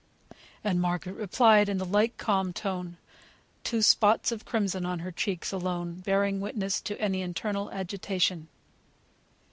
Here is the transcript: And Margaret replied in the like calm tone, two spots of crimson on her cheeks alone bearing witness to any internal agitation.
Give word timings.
And 0.63 0.81
Margaret 0.81 1.13
replied 1.13 1.69
in 1.69 1.77
the 1.77 1.85
like 1.85 2.17
calm 2.17 2.53
tone, 2.53 2.97
two 3.63 3.83
spots 3.83 4.31
of 4.31 4.45
crimson 4.45 4.83
on 4.83 4.97
her 4.97 5.11
cheeks 5.11 5.51
alone 5.51 5.99
bearing 5.99 6.41
witness 6.41 6.81
to 6.81 6.99
any 6.99 7.21
internal 7.21 7.69
agitation. 7.69 8.47